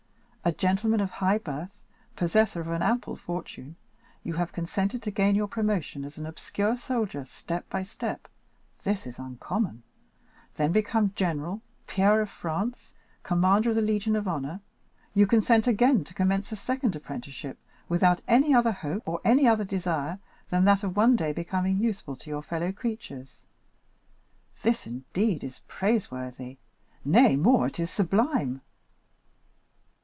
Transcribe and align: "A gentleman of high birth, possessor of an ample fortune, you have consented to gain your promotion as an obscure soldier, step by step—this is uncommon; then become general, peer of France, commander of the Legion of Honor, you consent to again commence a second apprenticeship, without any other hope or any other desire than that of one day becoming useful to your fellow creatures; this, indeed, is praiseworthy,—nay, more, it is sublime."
"A 0.43 0.51
gentleman 0.51 1.01
of 1.01 1.11
high 1.11 1.37
birth, 1.37 1.79
possessor 2.15 2.61
of 2.61 2.67
an 2.69 2.81
ample 2.81 3.15
fortune, 3.15 3.75
you 4.23 4.33
have 4.33 4.51
consented 4.51 5.03
to 5.03 5.11
gain 5.11 5.35
your 5.35 5.45
promotion 5.45 6.03
as 6.03 6.17
an 6.17 6.25
obscure 6.25 6.75
soldier, 6.77 7.25
step 7.27 7.69
by 7.69 7.83
step—this 7.83 9.05
is 9.05 9.19
uncommon; 9.19 9.83
then 10.55 10.71
become 10.71 11.13
general, 11.15 11.61
peer 11.85 12.21
of 12.21 12.29
France, 12.31 12.91
commander 13.21 13.69
of 13.69 13.75
the 13.75 13.83
Legion 13.83 14.15
of 14.15 14.27
Honor, 14.27 14.61
you 15.13 15.27
consent 15.27 15.65
to 15.65 15.69
again 15.69 16.03
commence 16.05 16.51
a 16.51 16.55
second 16.55 16.95
apprenticeship, 16.95 17.59
without 17.87 18.23
any 18.27 18.51
other 18.51 18.71
hope 18.71 19.07
or 19.07 19.21
any 19.23 19.47
other 19.47 19.63
desire 19.63 20.17
than 20.49 20.65
that 20.65 20.81
of 20.81 20.97
one 20.97 21.15
day 21.15 21.31
becoming 21.31 21.77
useful 21.77 22.15
to 22.15 22.31
your 22.31 22.41
fellow 22.41 22.71
creatures; 22.71 23.43
this, 24.63 24.87
indeed, 24.87 25.43
is 25.43 25.59
praiseworthy,—nay, 25.67 27.35
more, 27.35 27.67
it 27.67 27.79
is 27.79 27.91
sublime." 27.91 28.61